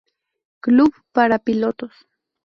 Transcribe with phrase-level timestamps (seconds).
[0.61, 1.93] Club para pilotos.